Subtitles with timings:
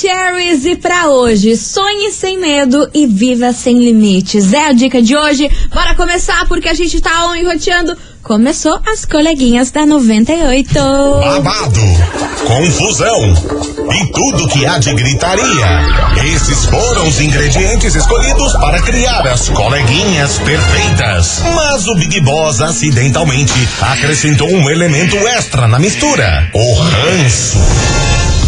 [0.00, 4.52] Maravicheries e pra hoje, sonhe sem medo e viva sem limites.
[4.52, 5.50] É a dica de hoje.
[5.72, 7.96] Bora começar porque a gente tá on enroteando.
[8.22, 10.72] Começou as coleguinhas da 98.
[10.72, 11.80] Babado,
[12.46, 13.34] confusão
[13.92, 16.34] e tudo que há de gritaria.
[16.34, 21.42] Esses foram os ingredientes escolhidos para criar as coleguinhas perfeitas.
[21.54, 27.58] Mas o Big Boss acidentalmente acrescentou um elemento extra na mistura: o ranço.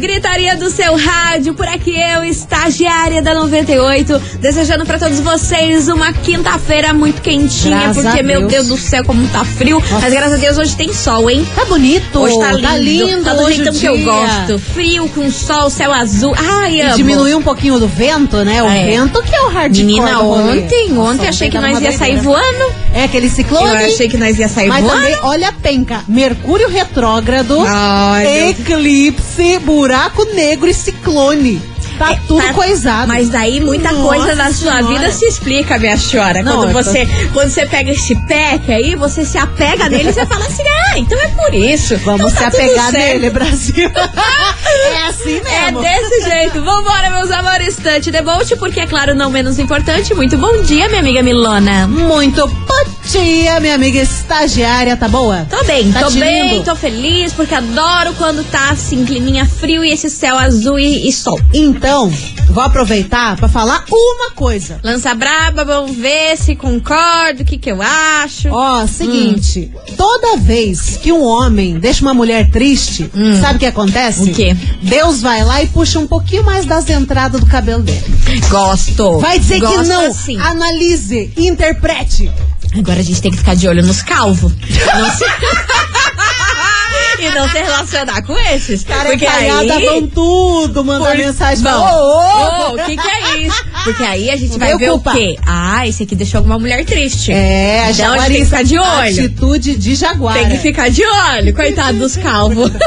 [0.00, 6.10] Gritaria do seu rádio, por aqui eu, estagiária da 98, desejando para todos vocês uma
[6.12, 8.50] quinta-feira muito quentinha, Graças porque, meu Deus.
[8.52, 9.82] Deus do céu, como tá frio.
[10.00, 11.46] Mas graças a Deus hoje tem sol, hein?
[11.54, 12.18] Tá bonito.
[12.18, 12.62] Hoje tá lindo.
[12.68, 13.24] Tá lindo.
[13.24, 14.58] Tá do hoje jeitão o que eu gosto.
[14.58, 16.34] Frio, com sol, céu azul.
[16.36, 16.96] Ai, E amo.
[16.96, 18.62] diminuiu um pouquinho do vento, né?
[18.62, 18.86] O É.
[18.86, 22.22] vento que é o hardcore Menina, ontem, ontem Nossa, achei que nós ia sair doideira.
[22.22, 22.72] voando.
[22.94, 23.66] É aquele ciclone.
[23.68, 24.96] Eu achei que nós ia sair Mas voando.
[25.02, 26.00] também, olha a penca.
[26.08, 29.58] Mercúrio retrógrado, Ai, eclipse,
[29.90, 31.60] buraco negro e ciclone.
[31.98, 33.08] Tá tudo Tá- coisado.
[33.08, 34.86] Mas daí muita Nossa coisa da sua Senhora.
[34.86, 36.42] vida se explica, minha senhora.
[36.42, 40.12] Não, quando tô- você, quando você pega esse pack aí, você se apega nele e
[40.12, 41.96] você fala assim, ah, então é por isso.
[41.98, 43.90] Vamos então tá se apegar certo." nele, Brasil.
[44.94, 45.80] é assim É mesmo.
[45.82, 46.62] desse jeito.
[46.62, 47.76] Vambora, meus amores.
[47.76, 50.14] Tante Debolt, porque é claro, não menos importante.
[50.14, 51.86] Muito bom dia, minha amiga Milona.
[51.86, 55.46] Muito bom dia, minha amiga estagiária, tá boa?
[55.50, 56.64] Tô bem, Tá tô bem, lindo.
[56.64, 61.12] tô feliz, porque adoro quando tá assim, climinha frio e esse céu azul e, e
[61.12, 61.40] sol.
[61.52, 62.08] Então,
[62.50, 64.78] vou aproveitar pra falar uma coisa.
[64.84, 68.48] Lança braba, vamos ver se concordo, o que que eu acho.
[68.50, 74.30] Ó, seguinte, toda vez que um homem deixa uma mulher triste, sabe o que acontece?
[74.30, 74.56] O quê?
[74.82, 78.04] Deus vai lá e puxa um pouquinho mais das entradas do cabelo dele.
[78.48, 79.18] Gosto.
[79.18, 80.06] Vai dizer Gosto que não.
[80.06, 80.38] assim.
[80.38, 82.30] Analise, interprete.
[82.78, 84.52] Agora a gente tem que ficar de olho nos calvos.
[84.52, 85.24] Não se-
[87.20, 88.82] e não se relacionar com esses.
[88.84, 89.84] porque Carecaiada aí...
[89.86, 91.62] vão tudo, mandar Por- mensagem.
[91.62, 93.64] Bom, Ô, ô, ô, o que que é isso?
[93.84, 95.36] Porque aí a gente vai ver o quê?
[95.46, 97.32] Ah, esse aqui deixou alguma mulher triste.
[97.32, 99.24] É, a Então a gente tem que ficar de olho.
[99.24, 100.34] Atitude de jaguar.
[100.34, 102.70] Tem que ficar de olho, coitado dos calvos.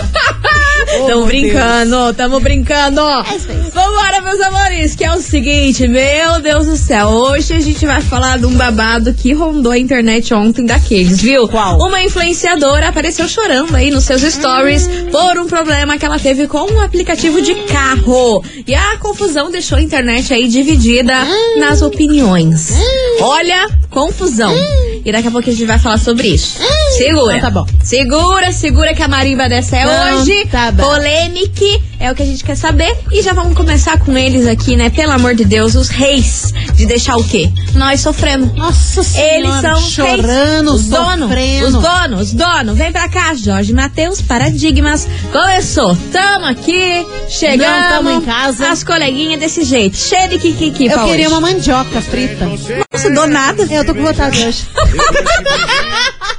[0.84, 3.02] Oh, tamo brincando, tamo brincando.
[3.74, 7.08] Vambora, meus amores, que é o seguinte, meu Deus do céu.
[7.08, 11.48] Hoje a gente vai falar de um babado que rondou a internet ontem daqueles, viu?
[11.48, 11.78] Qual?
[11.78, 16.72] Uma influenciadora apareceu chorando aí nos seus stories por um problema que ela teve com
[16.72, 18.44] um aplicativo de carro.
[18.68, 21.14] E a confusão deixou a internet aí dividida
[21.60, 22.74] nas opiniões.
[23.22, 24.54] Olha, confusão.
[25.06, 26.60] E daqui a pouco a gente vai falar sobre isso.
[26.98, 27.38] Segura.
[27.38, 27.68] Então tá bom.
[27.84, 30.46] Segura, segura que a marimba dessa é Não, hoje.
[30.52, 30.84] tá bom.
[30.84, 31.66] Polêmica
[32.00, 32.96] é o que a gente quer saber.
[33.12, 34.90] E já vamos começar com eles aqui, né?
[34.90, 37.50] Pelo amor de Deus, os reis de deixar o quê?
[37.76, 38.52] Nós sofrendo.
[38.56, 40.82] Nossa senhora, Eles são chorando, reis.
[40.82, 41.66] os donos, sofrendo.
[41.68, 42.78] os donos, os donos.
[42.78, 45.08] Vem pra cá, Jorge Matheus, Paradigmas.
[45.32, 45.96] Começou.
[46.12, 47.82] Tamo aqui, chegamos.
[47.82, 48.70] Não, tamo em casa.
[48.70, 49.96] As coleguinhas desse jeito.
[49.98, 51.36] Cheio de kikiki Eu queria hoje.
[51.36, 52.46] uma mandioca frita.
[52.46, 53.64] Nossa, do nada.
[53.70, 54.66] Eu tô com vontade hoje.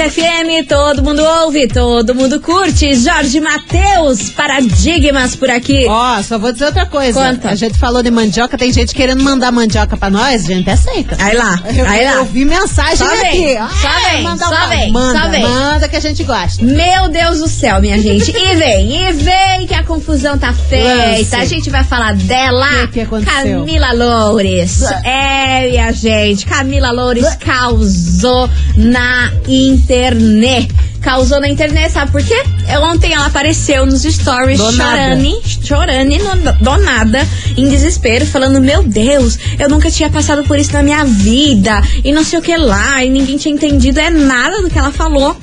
[0.00, 2.94] 98 FM, todo mundo ouve, todo mundo curte.
[2.94, 5.84] Jorge Matheus, Paradigmas por aqui.
[5.86, 7.20] Ó, só vou dizer outra coisa.
[7.20, 7.50] Conta.
[7.50, 11.16] A gente falou de mandioca, tem gente querendo mandar mandioca pra nós, a gente aceita.
[11.20, 12.12] Aí lá, Eu, aí lá.
[12.14, 13.20] eu vi mensagem Só aqui.
[13.20, 15.42] vem, Ah, só vem, manda só um- vem, manda, só vem.
[15.42, 16.64] Manda que a gente gosta.
[16.64, 18.30] Meu Deus do céu, minha gente.
[18.30, 20.88] E vem, e vem que a confusão tá feita.
[21.18, 21.36] Lance.
[21.36, 22.66] A gente vai falar dela.
[22.84, 23.58] O que que aconteceu?
[23.60, 24.82] Camila Loures.
[25.04, 26.46] É, minha gente.
[26.46, 29.89] Camila Loures causou na internet.
[29.90, 30.70] internet.
[31.00, 32.34] Causou na internet, sabe por quê?
[32.82, 37.26] Ontem ela apareceu nos stories chorando, chorando, no- do nada,
[37.56, 42.12] em desespero, falando: Meu Deus, eu nunca tinha passado por isso na minha vida, e
[42.12, 45.36] não sei o que lá, e ninguém tinha entendido é nada do que ela falou.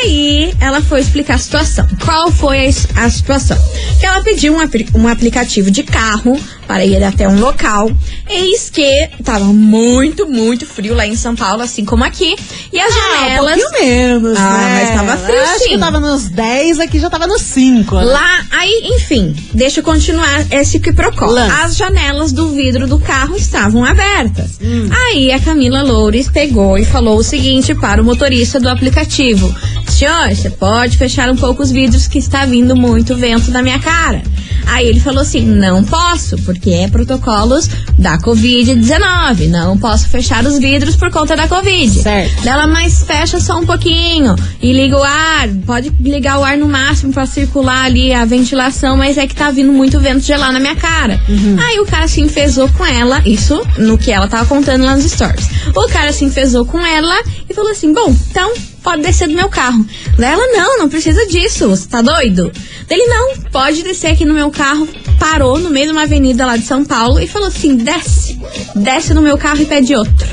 [0.00, 1.86] Aí ela foi explicar a situação.
[2.04, 3.56] Qual foi a, a situação?
[4.00, 4.60] Que ela pediu um,
[5.00, 7.90] um aplicativo de carro para ir até um local.
[8.28, 12.34] Eis que tava muito, muito frio lá em São Paulo, assim como aqui.
[12.72, 13.60] E as Ah, um janelas.
[13.62, 14.71] pouquinho menos, Ah, né?
[14.72, 17.94] Mas tava frio, Acho que tava nos 10, aqui já tava nos 5.
[17.96, 18.04] né?
[18.04, 21.44] Lá, aí, enfim, deixa eu continuar esse que procura.
[21.62, 24.58] As janelas do vidro do carro estavam abertas.
[25.06, 29.54] Aí a Camila Loures pegou e falou o seguinte para o motorista do aplicativo:
[29.88, 33.78] senhor, você pode fechar um pouco os vidros que está vindo muito vento na minha
[33.78, 34.22] cara.
[34.66, 37.68] Aí ele falou assim: não posso, porque é protocolos
[37.98, 39.48] da Covid-19.
[39.48, 42.02] Não posso fechar os vidros por conta da Covid.
[42.02, 42.42] Certo.
[42.42, 45.48] Dela, mas fecha só um pouquinho e liga o ar.
[45.66, 49.50] Pode ligar o ar no máximo pra circular ali a ventilação, mas é que tá
[49.50, 51.20] vindo muito vento gelar na minha cara.
[51.66, 55.10] Aí o cara se enfesou com ela, isso no que ela tava contando lá nos
[55.10, 55.46] stories.
[55.74, 57.14] O cara se enfesou com ela
[57.48, 59.84] e falou assim: bom, então pode descer do meu carro.
[60.18, 62.50] Ela, não, não precisa disso, você tá doido?
[62.90, 64.86] Ele, não, pode descer aqui no meu carro.
[65.18, 68.38] Parou no meio de uma avenida lá de São Paulo e falou assim: desce,
[68.76, 70.28] desce no meu carro e pede outro.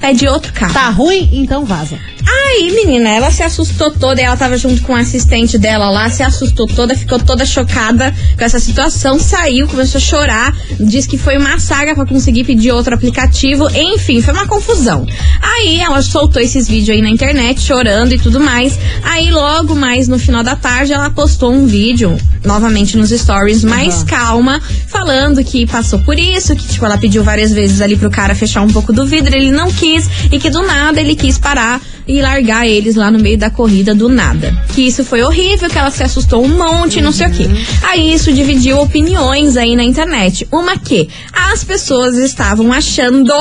[0.00, 0.72] Pede outro carro.
[0.72, 1.28] Tá ruim?
[1.32, 1.98] Então vaza.
[2.28, 6.22] Aí, menina, ela se assustou toda, ela tava junto com o assistente dela lá, se
[6.22, 11.36] assustou toda, ficou toda chocada com essa situação, saiu, começou a chorar, disse que foi
[11.36, 15.06] uma saga pra conseguir pedir outro aplicativo, enfim, foi uma confusão.
[15.40, 18.76] Aí ela soltou esses vídeos aí na internet, chorando e tudo mais.
[19.02, 24.02] Aí logo mais no final da tarde ela postou um vídeo, novamente nos stories, mais
[24.02, 28.34] calma, falando que passou por isso, que tipo, ela pediu várias vezes ali pro cara
[28.34, 31.80] fechar um pouco do vidro, ele não quis, e que do nada ele quis parar
[32.06, 34.56] e largar eles lá no meio da corrida do nada.
[34.74, 37.46] Que isso foi horrível, que ela se assustou um monte, não sei o quê.
[37.82, 40.46] Aí isso dividiu opiniões aí na internet.
[40.52, 43.32] Uma que as pessoas estavam achando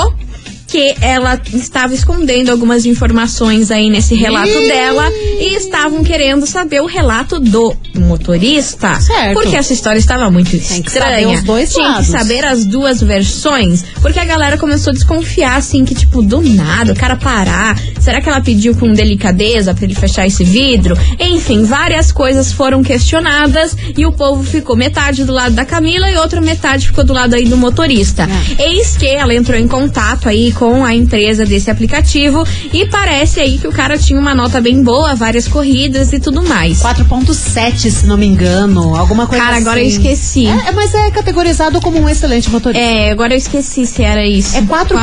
[0.68, 5.10] que ela estava escondendo algumas informações aí nesse relato dela
[5.40, 9.00] e estavam querendo saber o relato do motorista.
[9.00, 9.34] Certo.
[9.34, 11.28] Porque essa história estava muito que estranha.
[11.28, 12.06] saber os dois Tinha lados.
[12.06, 16.42] que saber as duas versões, porque a galera começou a desconfiar assim que tipo do
[16.42, 17.80] nada o cara parar.
[18.00, 20.98] Será que ela pediu com delicadeza pra ele fechar esse vidro?
[21.20, 26.18] Enfim, várias coisas foram questionadas e o povo ficou metade do lado da Camila e
[26.18, 28.28] outra metade ficou do lado aí do motorista.
[28.60, 33.57] Eis que ela entrou em contato aí com a empresa desse aplicativo e parece aí
[33.57, 36.81] que o cara tinha uma nota bem boa, várias corridas e tudo mais.
[36.81, 38.96] 4.7, se não me engano.
[38.96, 39.66] Alguma coisa Cara, assim.
[39.66, 40.48] agora eu esqueci.
[40.48, 42.84] É, é, mas é categorizado como um excelente motorista.
[42.84, 44.57] É, agora eu esqueci se era isso.
[44.57, 44.98] É 4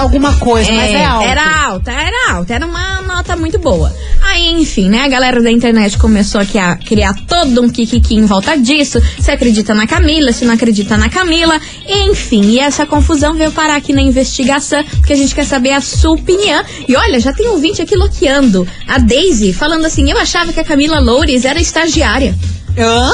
[0.00, 1.28] alguma coisa, mas é alto.
[1.28, 3.94] Era alta, era alta, era uma nota muito boa.
[4.22, 8.26] Aí, enfim, né, a galera da internet começou aqui a criar todo um kikiki em
[8.26, 9.00] volta disso.
[9.20, 11.60] Se acredita na Camila, se não acredita na Camila.
[11.86, 15.80] Enfim, e essa confusão veio parar aqui na investigação, porque a gente quer saber a
[15.80, 16.64] sua opinião.
[16.88, 18.66] E olha, já tem um ouvinte aqui loqueando.
[18.88, 22.34] A Daisy falando assim, eu achava que a Camila Loures era estagiária.
[22.76, 23.12] Hã?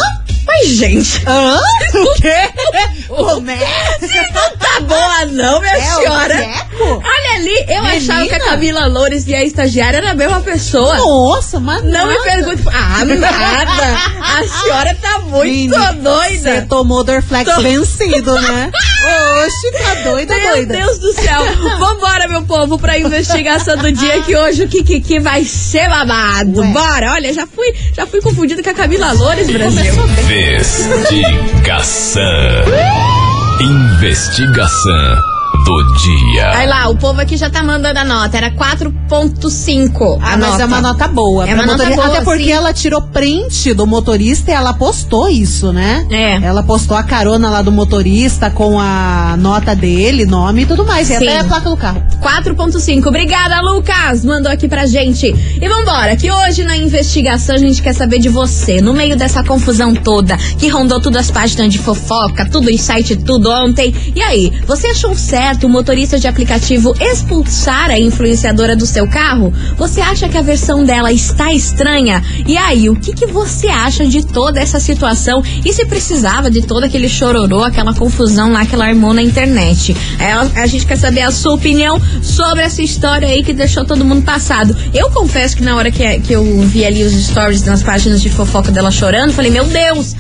[0.65, 1.61] Gente, Hã?
[1.95, 2.29] O quê?
[2.29, 2.51] É?
[4.33, 6.35] não tá boa não, minha É o senhora.
[6.81, 7.97] Olha ali, eu Menina.
[7.97, 10.97] achava que a Camila Loures e a estagiária era a mesma pessoa.
[10.97, 12.23] Nossa, mas Não me nada.
[12.23, 12.63] pergunte.
[12.73, 13.99] Ah, nada.
[14.21, 16.67] A senhora tá muito Menina, Você doida.
[16.69, 18.71] tomou Dorflex Tô- vencido, né?
[19.03, 20.75] Oxe, tá doida, Meu doida.
[20.75, 21.41] Deus do céu.
[21.79, 26.61] Vambora, meu povo, pra investigação do dia que hoje o Kikiki vai ser babado.
[26.61, 26.67] Ué.
[26.73, 27.13] Bora.
[27.13, 29.93] Olha, já fui, já fui confundido com a Camila Loures, Brasil.
[30.85, 32.23] Investigação.
[33.61, 35.30] Investigação
[35.65, 36.49] do dia.
[36.57, 38.37] Aí lá, o povo aqui já tá mandando a nota.
[38.37, 40.63] Era 4.5 a Ah, mas nota.
[40.63, 41.49] é uma nota boa.
[41.49, 41.97] É uma nota motorista.
[42.03, 42.53] boa, Até porque sim.
[42.53, 46.07] ela tirou print do motorista e ela postou isso, né?
[46.11, 46.35] É.
[46.43, 51.09] Ela postou a carona lá do motorista com a nota dele, nome e tudo mais.
[51.11, 51.29] E Sim.
[51.29, 52.03] até a placa do carro.
[52.23, 53.07] 4.5.
[53.09, 54.25] Obrigada, Lucas.
[54.25, 55.27] Mandou aqui pra gente.
[55.61, 58.81] E vambora, que hoje na investigação a gente quer saber de você.
[58.81, 63.17] No meio dessa confusão toda, que rondou todas as páginas de fofoca, tudo em site,
[63.17, 63.95] tudo ontem.
[64.15, 69.53] E aí, você achou certo o motorista de aplicativo expulsar a influenciadora do seu carro?
[69.77, 72.23] Você acha que a versão dela está estranha?
[72.47, 75.43] E aí, o que, que você acha de toda essa situação?
[75.65, 79.97] E se precisava de todo aquele chororô, aquela confusão lá que ela armou na internet?
[80.19, 84.05] É, a gente quer saber a sua opinião sobre essa história aí que deixou todo
[84.05, 84.77] mundo passado.
[84.95, 88.31] Eu confesso que na hora que, que eu vi ali os stories nas páginas de
[88.31, 90.15] fofoca dela chorando, falei, meu Deus!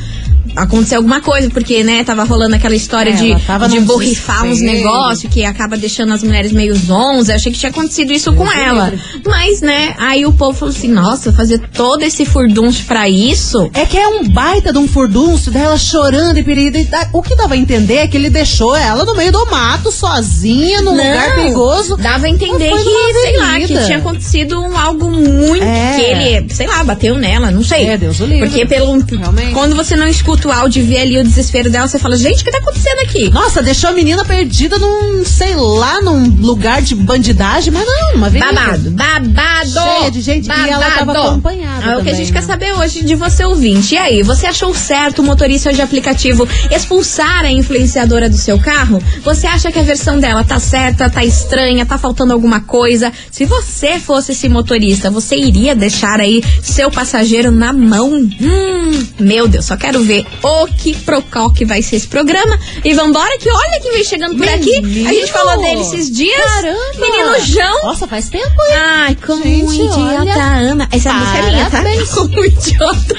[0.56, 3.34] Aconteceu alguma coisa, porque, né, tava rolando aquela história É, de,
[3.68, 7.28] de borrifar uns negócios que acaba deixando as mulheres meio zonzas.
[7.30, 8.92] Eu achei que tinha acontecido isso com ela.
[9.26, 13.70] Mas, né, aí o povo falou assim: nossa, fazer todo esse furdunço pra isso?
[13.74, 16.78] É que é um baita de um furdunço dela chorando e perigo.
[16.90, 19.90] Dá- O que dava a entender é que ele deixou ela no meio do mato,
[19.90, 21.96] sozinha, num lugar perigoso.
[21.96, 25.62] Dava a entender Não que, sei lá, que tinha acontecido um, algo muito.
[25.62, 25.94] É.
[25.96, 27.86] Que ele, sei lá, bateu nela, não sei.
[27.88, 28.48] É, Deus o livre.
[28.48, 28.90] Porque pelo.
[29.00, 29.52] Realmente.
[29.52, 32.16] Quando você não escuta escuta o áudio e vê ali o desespero dela, você fala,
[32.16, 33.30] gente, o que tá acontecendo aqui?
[33.30, 38.26] Nossa, deixou a menina perdida num, sei lá, num lugar de bandidagem, mas não, uma
[38.26, 38.52] avenida.
[38.52, 39.70] Babado, babado!
[39.70, 41.28] Cheia de gente, e ela tava babado.
[41.28, 42.40] acompanhada É o que a também, gente né?
[42.40, 43.94] quer saber hoje de você ouvinte.
[43.94, 49.02] E aí, você achou certo o motorista de aplicativo expulsar a influenciadora do seu carro?
[49.22, 53.12] Você acha que a versão dela tá certa, tá estranha, tá faltando alguma coisa?
[53.30, 58.10] Se você fosse esse motorista, você iria deixar aí seu passageiro na mão?
[58.10, 62.58] Hum, meu Deus, só quero ver o que procó que vai ser esse programa.
[62.84, 64.76] E vambora que olha quem vem chegando por aqui.
[65.06, 66.44] A gente falou dele esses dias.
[66.44, 66.78] Caramba!
[66.98, 67.82] Menino João.
[67.82, 68.76] Nossa, faz tempo, hein?
[68.76, 70.88] Ai, como Gente, um idiota olha, ama.
[70.90, 71.82] Essa música é minha, tá?
[72.14, 73.14] Como um idiota.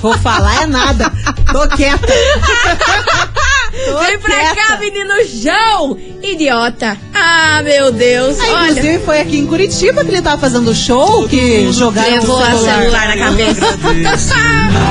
[0.00, 1.12] Vou falar é nada.
[1.52, 2.06] Tô quieta.
[3.86, 4.54] Tô Vem pra quieta.
[4.54, 5.12] cá, menino
[5.42, 5.98] João.
[6.22, 6.96] Idiota.
[7.12, 8.38] Ah, meu Deus.
[8.40, 12.38] Aí, Olha, inclusive, foi aqui em Curitiba que ele tava fazendo show, que jogaram levou
[12.38, 12.78] o a celular.
[12.80, 13.66] celular na cabeça.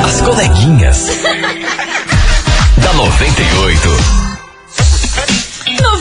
[0.06, 1.08] As coleguinhas.
[2.78, 3.90] da 98.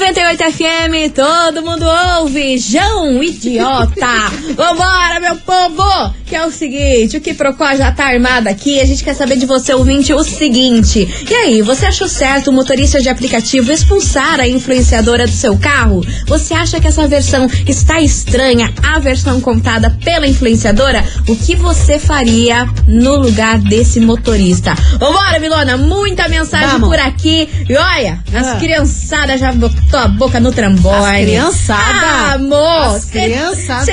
[0.03, 1.87] 98 FM, todo mundo
[2.19, 2.59] ouve.
[2.59, 4.07] João, idiota.
[4.57, 6.13] Vambora, meu povo.
[6.27, 8.81] Que é o seguinte, o que Procó já tá armado aqui.
[8.81, 11.07] A gente quer saber de você, ouvinte, o seguinte.
[11.31, 16.01] E aí, você achou certo o motorista de aplicativo expulsar a influenciadora do seu carro?
[16.27, 21.05] Você acha que essa versão está estranha, a versão contada pela influenciadora?
[21.29, 24.75] O que você faria no lugar desse motorista?
[24.99, 26.89] Vambora, Milona, muita mensagem Vamos.
[26.89, 27.47] por aqui.
[27.69, 28.57] E olha, as Ah.
[28.57, 31.23] criançadas já botou a boca no trambolho.
[31.23, 31.83] Criançada?
[31.83, 33.01] Ah, amor.
[33.01, 33.11] Você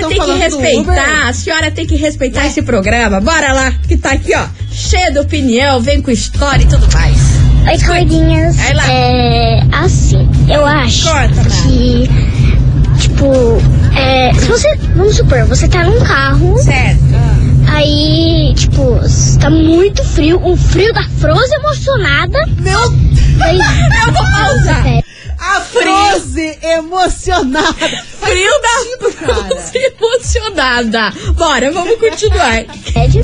[0.08, 1.28] tem que respeitar.
[1.28, 3.20] A senhora tem que respeitar esse programa.
[3.20, 4.46] Bora lá, que tá aqui, ó.
[4.72, 7.18] Cheio de opinião, vem com história e tudo mais.
[7.68, 8.56] Oi, coleguinhas.
[8.88, 9.60] É.
[9.72, 11.50] Assim, eu acho Corta, Mara.
[11.50, 12.10] que.
[13.00, 13.62] Tipo,
[13.96, 14.76] é, se você.
[14.96, 17.00] Vamos supor, você tá num carro, Certo.
[17.68, 19.00] aí, tipo,
[19.40, 22.40] tá muito frio, um frio da Frozen emocionada.
[22.60, 22.80] Meu
[23.42, 23.58] Aí,
[24.06, 24.84] Eu vou pausar.
[25.40, 27.74] A Froze emocionada.
[27.74, 29.10] Frio da.
[29.12, 31.14] Froze emocionada.
[31.36, 32.66] Bora, vamos continuar.
[32.92, 33.24] sério.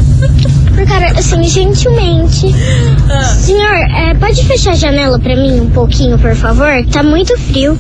[0.74, 2.48] Por cara, assim, gentilmente.
[3.10, 3.26] Ah.
[3.26, 6.70] Senhor, é, pode fechar a janela pra mim um pouquinho, por favor?
[6.92, 7.78] Tá muito frio.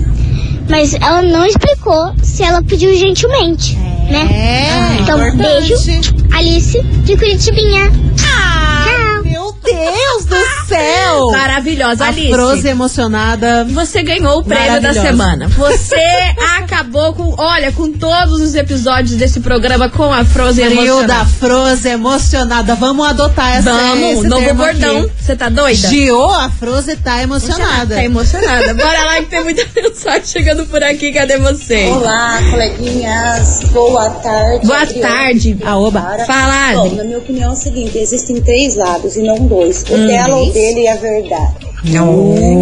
[0.69, 3.75] Mas ela não explicou se ela pediu gentilmente,
[4.09, 4.27] né?
[4.31, 5.67] É, Então, importante.
[5.75, 6.01] beijo,
[6.33, 7.91] Alice de Curitibinha.
[8.27, 9.23] Ah, Tchau.
[9.23, 11.31] Meu Deus do céu.
[11.31, 12.31] maravilhosa, A Alice.
[12.31, 13.65] Froze emocionada.
[13.65, 15.47] Você ganhou o prêmio da semana.
[15.49, 15.95] Você
[16.57, 21.07] acabou com, olha, com todos os episódios desse programa com a Frozen Frio emocionada.
[21.07, 22.75] da Froze emocionada.
[22.75, 25.09] Vamos adotar essa Vamos, esse novo termo bordão.
[25.19, 25.87] Você tá doida?
[25.89, 27.95] Gio, a Froze tá emocionada.
[27.95, 28.73] Tá emocionada.
[28.73, 31.11] Bora lá que tem muita mensagem chegando por aqui.
[31.11, 31.85] Cadê você?
[31.87, 33.61] Olá, coleguinhas.
[33.71, 34.65] Boa tarde.
[34.67, 35.07] Boa Adriana.
[35.07, 35.57] tarde.
[35.65, 36.01] A oba.
[36.01, 36.25] Para.
[36.25, 36.95] Fala, Bom, Adri.
[36.97, 39.54] na minha opinião é o seguinte, existem três lados e não dois.
[39.63, 40.07] O Hum.
[40.07, 41.65] dela ou dele é a verdade.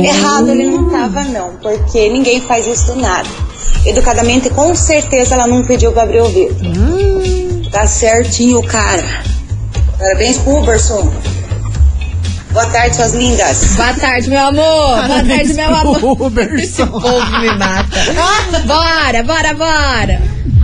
[0.06, 3.28] Errado ele não tava não, porque ninguém faz isso do nada.
[3.86, 6.58] Educadamente, com certeza ela não pediu pra abrir o vidro.
[6.68, 7.62] Hum.
[7.72, 9.24] Tá certinho, cara.
[9.98, 11.12] Parabéns pro Uberson.
[12.52, 13.76] Boa tarde, suas lindas.
[13.76, 15.08] Boa tarde, meu amor.
[15.08, 16.22] Boa tarde, meu amor.
[16.22, 16.56] Uberson.
[16.62, 17.98] Esse povo me mata.
[18.68, 20.22] Bora, bora, bora.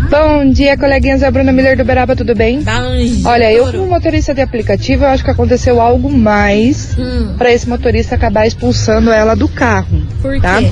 [0.10, 1.22] Bom dia, coleguinhas.
[1.22, 2.60] É a Bruna Miller do Beraba, tudo bem?
[2.60, 7.52] Um Olha, eu como motorista de aplicativo, eu acho que aconteceu algo mais Hum, para
[7.54, 10.58] esse motorista acabar expulsando ela do carro, por tá?
[10.58, 10.72] quê?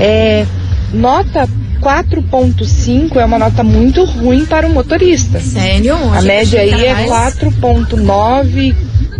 [0.00, 0.46] É,
[0.94, 1.46] nota
[1.82, 5.38] 4.5 é uma nota muito ruim para o motorista.
[5.38, 5.94] Sério?
[6.14, 7.36] A média aí é mais?
[7.36, 8.74] 4.9,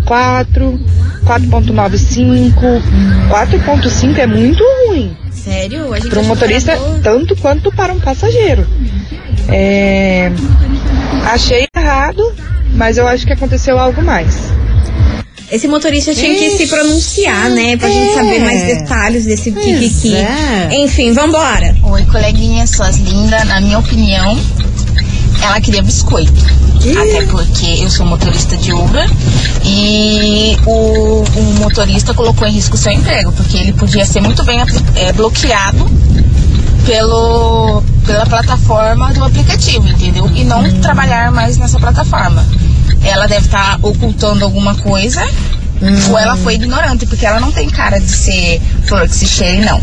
[0.06, 0.80] 4,
[1.26, 2.82] 4.95.
[3.30, 5.88] 4.5 é muito ruim Sério?
[5.88, 6.72] Para um que motorista,
[7.02, 8.66] tanto quanto para um passageiro.
[9.48, 10.30] É,
[11.24, 12.34] achei errado,
[12.74, 14.34] mas eu acho que aconteceu algo mais.
[15.50, 17.76] Esse motorista tinha que se pronunciar, né?
[17.78, 18.14] Pra gente é.
[18.14, 20.14] saber mais detalhes desse kikiki.
[20.14, 20.68] é.
[20.72, 21.74] Enfim, vambora.
[21.84, 23.44] Oi, coleguinha, suas lindas.
[23.46, 24.38] Na minha opinião,
[25.42, 26.44] ela queria biscoito.
[26.78, 29.06] Até porque eu sou motorista de Uber
[29.64, 34.44] e o, o motorista colocou em risco o seu emprego, porque ele podia ser muito
[34.44, 34.60] bem
[34.94, 35.90] eh, bloqueado
[36.88, 40.26] pelo, pela plataforma do aplicativo, entendeu?
[40.34, 42.44] E não trabalhar mais nessa plataforma.
[43.04, 45.22] Ela deve estar ocultando alguma coisa.
[46.10, 49.64] Ou ela foi ignorante, porque ela não tem cara de ser flor que se cheire,
[49.64, 49.80] não.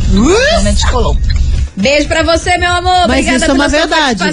[0.50, 1.16] Realmente colou.
[1.78, 3.08] Beijo pra você, meu amor.
[3.08, 4.24] Mas Obrigada isso é uma verdade.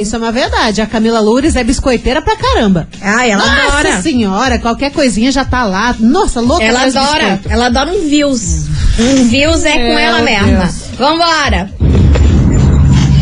[0.00, 0.80] Isso é uma verdade.
[0.80, 2.88] A Camila Loures é biscoiteira pra caramba.
[3.00, 4.02] Ai, ela Nossa adora.
[4.02, 5.94] senhora, qualquer coisinha já tá lá.
[6.00, 7.18] Nossa, louca Ela adora.
[7.36, 7.48] biscoito.
[7.50, 8.66] Ela adora um views.
[8.98, 10.64] Um views é com ela mesma.
[10.64, 10.74] Deus.
[10.98, 11.70] Vambora.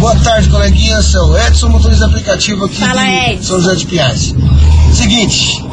[0.05, 1.01] Boa tarde, coleguinha.
[1.01, 3.43] Sou Edson, motorista aplicativo aqui Fala, de Edson.
[3.43, 4.35] São José de Pinhais.
[4.93, 5.65] Seguinte,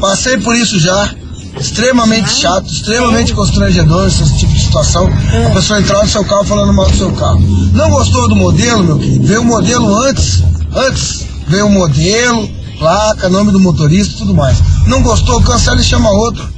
[0.00, 1.12] passei por isso já.
[1.58, 5.10] Extremamente chato, extremamente constrangedor esse tipo de situação.
[5.48, 7.40] A pessoa entrar no seu carro falando mal do seu carro.
[7.72, 9.26] Não gostou do modelo, meu querido?
[9.26, 11.26] Veio o modelo antes, antes.
[11.48, 14.56] Veio o modelo, placa, nome do motorista e tudo mais.
[14.86, 16.48] Não gostou, cancela e chama outro.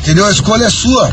[0.00, 0.24] Entendeu?
[0.24, 1.12] A escolha é sua.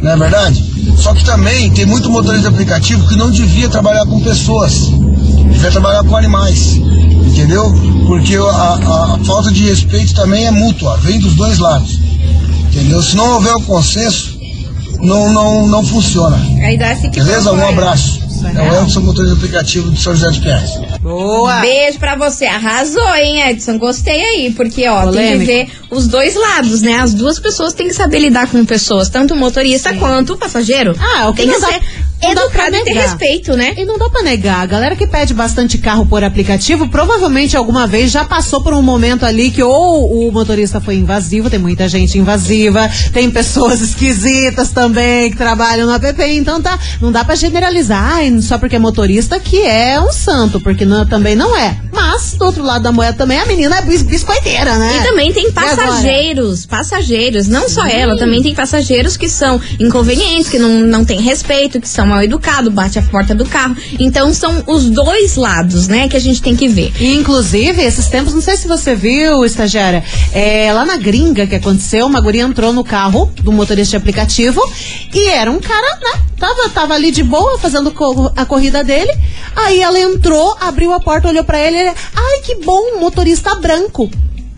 [0.00, 0.64] Não é verdade?
[0.96, 4.88] Só que também tem muito motorista de aplicativo que não devia trabalhar com pessoas.
[5.52, 6.74] Devia trabalhar com animais.
[6.76, 7.72] Entendeu?
[8.06, 11.98] Porque a, a- a falta de respeito também é mútua, vem dos dois lados.
[12.70, 13.02] Entendeu?
[13.02, 14.38] Se não houver o consenso,
[15.00, 16.36] não, não, não funciona.
[17.24, 17.52] Beleza?
[17.52, 17.90] Um concorda.
[18.46, 18.68] Abraço.
[18.68, 20.70] É o Edson, motorista de aplicativo de São José de Pinhais.
[21.00, 21.60] Boa!
[21.60, 22.46] Beijo pra você.
[22.46, 23.78] Arrasou, hein, Edson?
[23.78, 26.94] Gostei aí, porque, ó, tem que ver os dois lados, né?
[26.94, 30.94] As duas pessoas têm que saber lidar com pessoas, tanto o motorista quanto o passageiro.
[30.98, 31.80] Ah, o que tem que ser
[32.22, 33.02] não dá pra e ter negar.
[33.04, 33.74] respeito, né?
[33.76, 37.86] E não dá pra negar, a galera que pede bastante carro por aplicativo, provavelmente alguma
[37.86, 41.88] vez já passou por um momento ali que ou o motorista foi invasivo, tem muita
[41.88, 47.34] gente invasiva, tem pessoas esquisitas também que trabalham no app, então tá, não dá pra
[47.34, 51.76] generalizar, ai, só porque é motorista que é um santo, porque não- também não é.
[51.92, 54.98] Mas, do outro lado da moeda também, a menina é bis- biscoiteira, né?
[55.00, 60.58] E também tem passageiros, passageiros, não só ela, também tem passageiros que são inconvenientes, que
[60.58, 63.76] não, não têm respeito, que são mal educados, bate a porta do carro.
[63.98, 66.92] Então são os dois lados, né, que a gente tem que ver.
[67.00, 70.02] Inclusive, esses tempos, não sei se você viu, estagiária,
[70.32, 74.60] é, lá na gringa que aconteceu, uma guria entrou no carro do motorista de aplicativo
[75.14, 76.20] e era um cara, né?
[76.38, 79.12] Tava, tava ali de boa, fazendo co- a corrida dele.
[79.54, 83.54] Aí ela entrou, abriu a porta, olhou pra ele, ele, ai que bom, um motorista
[83.56, 84.10] branco.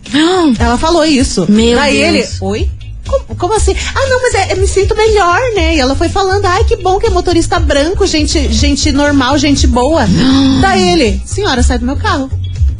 [0.59, 1.45] Ela falou isso.
[1.49, 2.05] Meu Deus.
[2.05, 2.69] ele, oi?
[3.07, 3.75] Como, como assim?
[3.93, 5.75] Ah, não, mas é, eu me sinto melhor, né?
[5.75, 9.67] E ela foi falando, ai, que bom que é motorista branco, gente, gente normal, gente
[9.67, 10.05] boa.
[10.61, 12.29] Daí ele, senhora, sai do meu carro.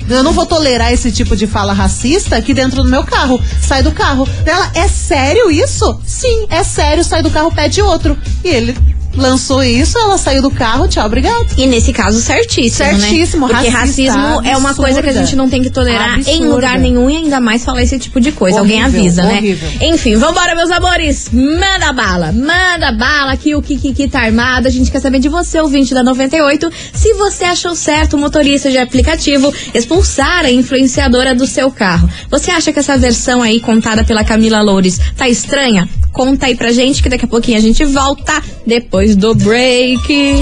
[0.09, 3.41] Eu não vou tolerar esse tipo de fala racista aqui dentro do meu carro.
[3.61, 4.27] Sai do carro.
[4.45, 5.99] Ela, é sério isso?
[6.05, 8.17] Sim, é sério, sai do carro, pede outro.
[8.43, 8.77] E ele
[9.15, 11.45] lançou isso, ela saiu do carro, tchau, obrigado.
[11.57, 13.53] E nesse caso, certíssimo, Certíssimo, né?
[13.55, 15.25] Porque racismo é uma coisa que a absurda.
[15.27, 16.45] gente não tem que tolerar em Absurda.
[16.47, 18.59] lugar nenhum e ainda mais falar esse tipo de coisa.
[18.59, 19.37] Alguém Horrível, avisa, né?
[19.37, 19.69] horrível.
[19.81, 21.29] Enfim, vambora, meus amores.
[21.31, 24.67] Manda bala, manda bala que o Kiki tá armado.
[24.67, 28.69] A gente quer saber de você, ouvinte da 98, se você achou certo o motorista
[28.71, 32.09] de aplicativo expulsar a influenciadora do seu carro.
[32.29, 35.87] Você acha que essa versão aí contada pela Camila Loures tá estranha?
[36.13, 40.35] Conta aí pra gente que daqui a pouquinho a gente volta depois do break.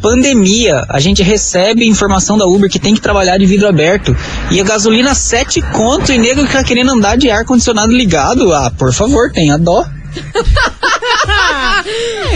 [0.00, 4.14] pandemia, a gente recebe informação da Uber que tem que trabalhar de vidro aberto.
[4.50, 8.52] E a gasolina 7 conto e nego que tá querendo andar de ar condicionado ligado.
[8.52, 9.84] Ah, por favor, tenha dó.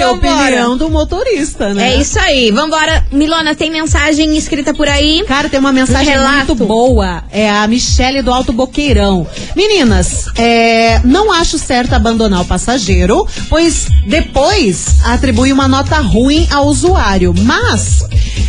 [0.03, 1.93] É a opinião do motorista, né?
[1.93, 2.51] É isso aí.
[2.51, 3.05] Vambora.
[3.13, 5.25] Milona, tem mensagem escrita por aí?
[5.27, 6.55] Cara, tem uma mensagem Um relato.
[6.55, 7.23] muito boa.
[7.31, 9.27] É a Michele do Alto Boqueirão.
[9.55, 16.67] Meninas, é, não acho certo abandonar o passageiro, pois depois atribui uma nota ruim ao
[16.67, 17.35] usuário.
[17.43, 18.05] Mas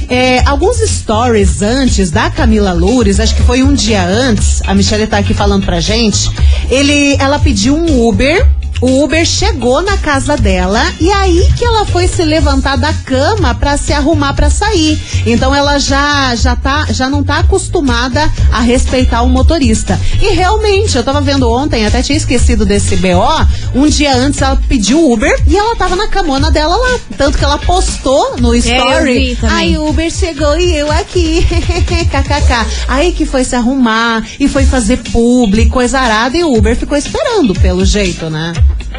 [0.09, 5.07] é, alguns stories antes da Camila Loures, acho que foi um dia antes, a Michelle
[5.07, 6.29] tá aqui falando pra gente,
[6.69, 8.47] ele, ela pediu um Uber
[8.83, 13.55] o Uber chegou na casa dela e aí que ela foi se levantar da cama
[13.55, 15.01] para se arrumar para sair.
[15.25, 19.97] Então ela já já tá já não tá acostumada a respeitar o motorista.
[20.21, 24.59] E realmente, eu tava vendo ontem, até tinha esquecido desse BO, um dia antes ela
[24.67, 29.31] pediu Uber e ela tava na camona dela lá, tanto que ela postou no story.
[29.31, 29.55] É, também.
[29.55, 31.47] Aí o Uber chegou e eu aqui.
[31.87, 32.85] KKK.
[32.89, 36.97] Aí que foi se arrumar e foi fazer publi, coisa arada e o Uber ficou
[36.97, 38.51] esperando pelo jeito, né?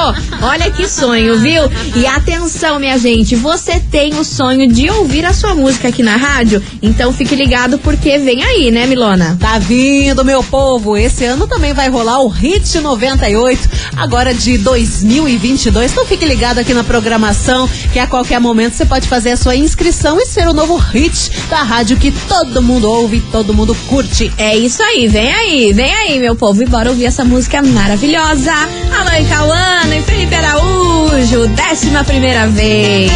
[0.41, 1.63] Olha que sonho, viu?
[1.95, 6.15] E atenção, minha gente, você tem o sonho de ouvir a sua música aqui na
[6.15, 6.61] rádio?
[6.81, 9.37] Então fique ligado porque vem aí, né, Milona?
[9.39, 10.97] Tá vindo, meu povo.
[10.97, 15.91] Esse ano também vai rolar o Hit 98, agora de 2022.
[15.91, 19.55] Então fique ligado aqui na programação, que a qualquer momento você pode fazer a sua
[19.55, 24.31] inscrição e ser o novo hit da rádio que todo mundo ouve, todo mundo curte.
[24.37, 28.53] É isso aí, vem aí, vem aí, meu povo, e bora ouvir essa música maravilhosa.
[28.53, 33.11] Alô, Cauana e Felipe Araújo, décima primeira vez.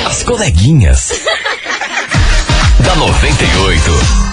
[0.06, 1.12] As coleguinhas.
[2.84, 4.27] da 98.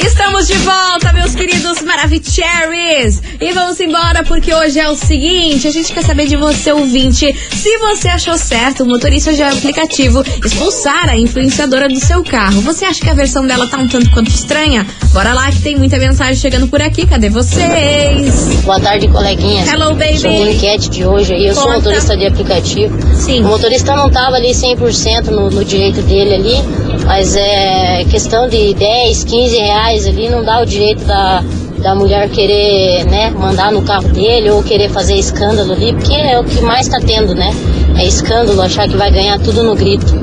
[0.00, 3.20] Estamos de volta, meus queridos Maravicheries!
[3.40, 7.32] E vamos embora porque hoje é o seguinte: a gente quer saber de você, ouvinte,
[7.54, 12.60] se você achou certo o motorista de aplicativo expulsar a influenciadora do seu carro.
[12.62, 14.86] Você acha que a versão dela tá um tanto quanto estranha?
[15.12, 17.06] Bora lá que tem muita mensagem chegando por aqui.
[17.06, 18.62] Cadê vocês?
[18.64, 19.68] Boa tarde, coleguinhas.
[19.68, 20.18] Hello, baby.
[20.18, 21.76] Sobre a enquete de hoje aí, eu sou Conta.
[21.76, 22.96] motorista de aplicativo.
[23.14, 23.40] Sim.
[23.44, 28.74] O motorista não tava ali 100% no, no direito dele ali, mas é questão de
[28.74, 31.42] 10, 15 reais ali, não dá o direito da,
[31.78, 36.38] da mulher querer, né, mandar no carro dele ou querer fazer escândalo ali, porque é
[36.38, 37.50] o que mais tá tendo, né?
[37.96, 40.14] É escândalo, achar que vai ganhar tudo no grito.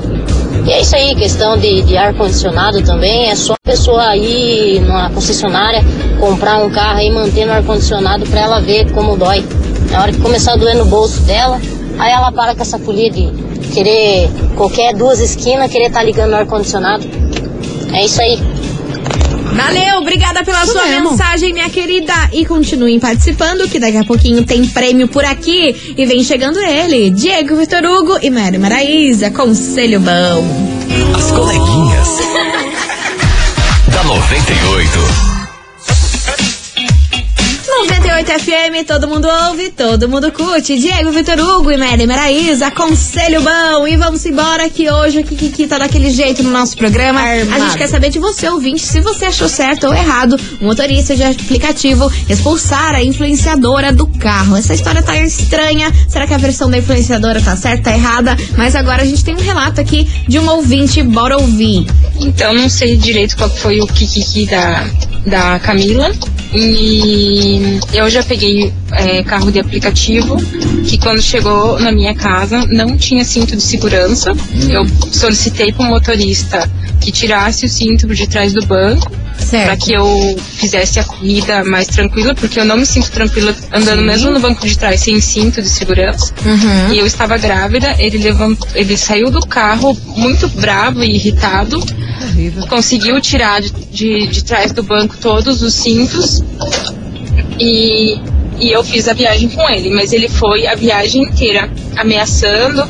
[0.63, 5.10] E é isso aí, questão de, de ar-condicionado também, é só a pessoa ir numa
[5.10, 5.84] concessionária,
[6.19, 9.43] comprar um carro e manter no ar-condicionado pra ela ver como dói.
[9.89, 11.60] Na hora que começar a doer no bolso dela,
[11.98, 13.44] aí ela para com essa folia de
[13.76, 17.06] querer qualquer duas esquinas, querer estar ligando no ar-condicionado.
[17.94, 18.40] É isso aí.
[19.54, 21.12] Valeu, obrigada pela Isso sua mesmo.
[21.12, 22.14] mensagem, minha querida.
[22.34, 25.94] E continuem participando, que daqui a pouquinho tem prêmio por aqui.
[25.98, 30.46] E vem chegando ele, Diego Vitor Hugo e Mary Maraíza, Conselho Bom.
[31.16, 32.10] As coleguinhas.
[33.94, 35.35] da 98.
[37.88, 40.76] 98 FM, todo mundo ouve, todo mundo curte.
[40.76, 43.88] Diego Vitor Hugo e Mary Maraíza, Conselho Bom.
[43.88, 47.19] E vamos embora que hoje o Kikiki tá daquele jeito no nosso programa.
[47.19, 47.63] A Armado.
[47.63, 51.24] gente quer saber de você, ouvinte, se você achou certo ou errado o motorista de
[51.24, 54.58] aplicativo expulsar a influenciadora do carro.
[54.58, 55.91] Essa história tá estranha.
[56.10, 58.36] Será que a versão da influenciadora tá certa, tá errada?
[58.58, 61.86] Mas agora a gente tem um relato aqui de um ouvinte, bora ouvir.
[62.19, 64.88] Então, não sei direito qual foi o kikiki da,
[65.28, 66.12] da Camila.
[66.56, 70.38] E eu já peguei é, carro de aplicativo
[70.86, 74.32] que quando chegou na minha casa não tinha cinto de segurança.
[74.70, 76.70] Eu solicitei para o motorista
[77.02, 79.12] que tirasse o cinto de trás do banco
[79.50, 84.00] para que eu fizesse a corrida mais tranquila, porque eu não me sinto tranquila andando
[84.00, 84.06] Sim.
[84.06, 86.34] mesmo no banco de trás sem cinto de segurança.
[86.46, 86.94] Uhum.
[86.94, 91.84] E eu estava grávida, ele levantou, ele saiu do carro muito bravo e irritado.
[92.67, 96.41] Conseguiu tirar de, de, de trás do banco todos os cintos
[97.60, 98.17] e,
[98.60, 102.84] e eu fiz a viagem com ele, mas ele foi a viagem inteira ameaçando,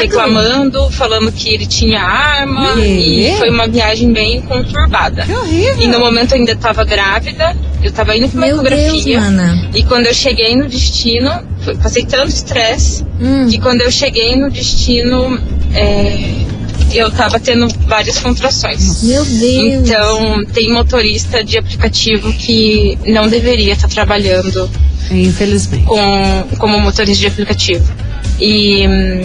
[0.00, 3.28] reclamando, falando que ele tinha arma E?
[3.34, 5.22] e foi uma viagem bem conturbada.
[5.24, 5.80] Que horrível.
[5.80, 9.20] E no momento eu ainda estava grávida, eu estava indo pra uma ecografia.
[9.74, 11.30] E quando eu cheguei no destino,
[11.82, 13.46] passei tanto estresse Hum.
[13.48, 15.38] que quando eu cheguei no destino,
[15.72, 16.41] é,
[16.94, 19.02] eu tava tendo várias contrações.
[19.02, 19.88] Meu Deus.
[19.88, 24.70] Então, tem motorista de aplicativo que não deveria estar trabalhando
[25.10, 25.84] Infelizmente.
[25.84, 27.92] com, como motorista de aplicativo.
[28.40, 29.22] E, hum,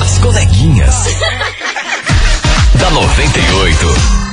[0.00, 0.94] As coleguinhas.
[2.78, 4.23] da 98.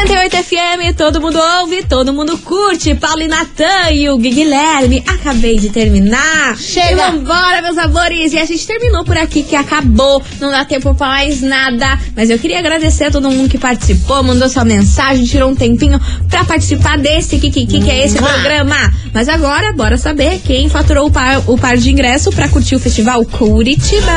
[0.00, 2.94] 98 98 FM, todo mundo ouve, todo mundo curte.
[2.94, 5.04] Paulo e Natan e o Gui Guilherme.
[5.06, 6.56] Acabei de terminar.
[6.56, 6.90] Chega.
[6.90, 8.32] E vambora, meus amores.
[8.32, 10.22] E a gente terminou por aqui, que acabou.
[10.40, 11.98] Não dá tempo pra mais nada.
[12.16, 16.00] Mas eu queria agradecer a todo mundo que participou, mandou sua mensagem, tirou um tempinho
[16.28, 18.76] pra participar desse Kikiki, que é esse programa.
[19.12, 22.80] Mas agora, bora saber quem faturou o par, o par de ingresso pra curtir o
[22.80, 24.12] festival Curitiba.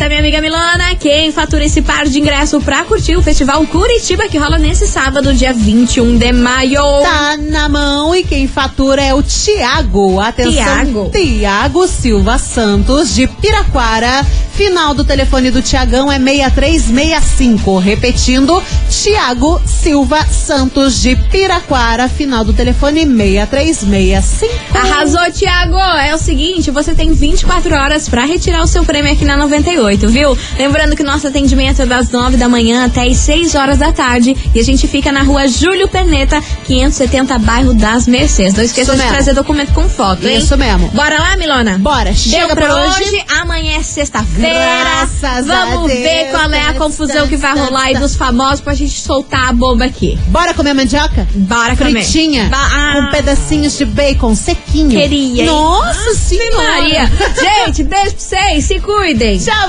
[0.00, 4.28] Conta, minha amiga Milana, quem fatura esse par de ingresso pra curtir o Festival Curitiba
[4.28, 6.82] que rola nesse sábado, dia 21 de maio.
[7.02, 10.18] Tá na mão e quem fatura é o Tiago.
[10.18, 11.10] Atenção, Tiago.
[11.10, 14.24] Tiago Silva Santos, de Piraquara.
[14.54, 17.78] Final do telefone do Tiagão é 6365.
[17.78, 22.08] Repetindo, Tiago Silva Santos, de Piraquara.
[22.08, 24.52] Final do telefone 6365.
[24.74, 25.78] Arrasou, Tiago!
[25.78, 29.89] É o seguinte, você tem 24 horas pra retirar o seu prêmio aqui na 98,
[29.96, 30.36] viu?
[30.58, 34.36] Lembrando que nosso atendimento é das 9 da manhã até as 6 horas da tarde
[34.54, 38.54] e a gente fica na rua Júlio Perneta, 570, bairro das Mercês.
[38.54, 40.38] Não esqueça de trazer documento com foto, hein?
[40.38, 40.88] Isso mesmo.
[40.88, 41.78] Bora lá, Milona?
[41.78, 43.02] Bora, chega Deu pra pra hoje.
[43.02, 43.24] hoje.
[43.40, 45.08] Amanhã é sexta-feira.
[45.44, 48.00] Vamos ver qual é a confusão que vai rolar aí tá.
[48.00, 50.18] dos famosos pra gente soltar a bomba aqui.
[50.26, 51.26] Bora comer mandioca?
[51.34, 52.02] Bora comer.
[52.02, 52.48] Fritinha.
[52.48, 52.92] Ba- ah.
[52.94, 54.90] Com pedacinhos de bacon sequinho.
[54.90, 55.46] Queria, hein?
[55.46, 56.80] Nossa senhora.
[56.80, 57.10] Maria.
[57.66, 58.64] Gente, beijo pra vocês.
[58.64, 59.38] Se cuidem.
[59.38, 59.68] Tchau,